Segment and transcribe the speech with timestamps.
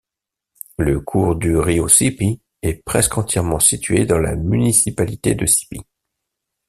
[0.79, 5.81] Le cours du río Sipí est presque entièrement situé dans la municipalité de Sipí.